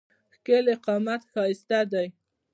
[0.33, 2.07] ښکېلی قامت ښایسته دی.